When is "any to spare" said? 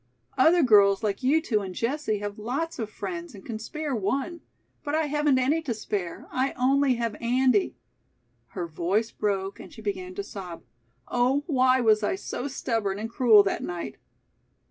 5.37-6.27